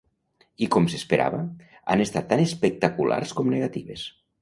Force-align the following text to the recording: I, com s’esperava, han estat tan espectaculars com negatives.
I, 0.45 0.69
com 0.75 0.87
s’esperava, 0.93 1.43
han 1.95 2.03
estat 2.09 2.29
tan 2.35 2.43
espectaculars 2.49 3.39
com 3.41 3.57
negatives. 3.59 4.13